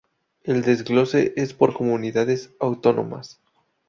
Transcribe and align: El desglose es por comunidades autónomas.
El 0.43 0.63
desglose 0.63 1.31
es 1.37 1.53
por 1.53 1.75
comunidades 1.75 2.49
autónomas. 2.59 3.39